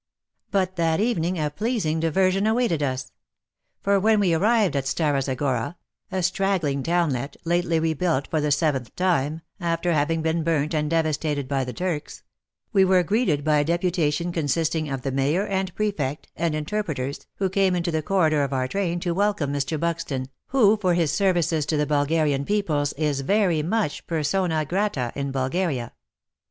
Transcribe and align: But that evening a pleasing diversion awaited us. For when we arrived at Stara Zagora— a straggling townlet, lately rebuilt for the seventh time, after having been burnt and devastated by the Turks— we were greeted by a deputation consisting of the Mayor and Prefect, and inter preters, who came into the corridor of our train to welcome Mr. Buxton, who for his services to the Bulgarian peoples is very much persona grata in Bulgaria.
But 0.49 0.77
that 0.77 0.99
evening 0.99 1.37
a 1.37 1.51
pleasing 1.51 1.99
diversion 1.99 2.47
awaited 2.47 2.81
us. 2.81 3.11
For 3.83 3.99
when 3.99 4.19
we 4.19 4.33
arrived 4.33 4.75
at 4.75 4.85
Stara 4.85 5.21
Zagora— 5.21 5.75
a 6.19 6.23
straggling 6.23 6.81
townlet, 6.81 7.37
lately 7.45 7.79
rebuilt 7.79 8.25
for 8.27 8.41
the 8.41 8.49
seventh 8.49 8.95
time, 8.95 9.41
after 9.59 9.93
having 9.93 10.23
been 10.23 10.43
burnt 10.43 10.73
and 10.73 10.89
devastated 10.89 11.47
by 11.47 11.63
the 11.63 11.71
Turks— 11.71 12.23
we 12.73 12.83
were 12.83 13.03
greeted 13.03 13.43
by 13.43 13.59
a 13.59 13.63
deputation 13.63 14.31
consisting 14.31 14.89
of 14.89 15.03
the 15.03 15.11
Mayor 15.11 15.45
and 15.45 15.75
Prefect, 15.75 16.29
and 16.35 16.55
inter 16.55 16.81
preters, 16.81 17.27
who 17.35 17.47
came 17.47 17.75
into 17.75 17.91
the 17.91 18.01
corridor 18.01 18.41
of 18.43 18.53
our 18.53 18.67
train 18.67 18.99
to 19.01 19.13
welcome 19.13 19.53
Mr. 19.53 19.79
Buxton, 19.79 20.29
who 20.47 20.77
for 20.77 20.95
his 20.95 21.11
services 21.11 21.63
to 21.67 21.77
the 21.77 21.85
Bulgarian 21.85 22.43
peoples 22.43 22.91
is 22.93 23.21
very 23.21 23.61
much 23.61 24.07
persona 24.07 24.65
grata 24.65 25.11
in 25.13 25.29
Bulgaria. 25.31 25.91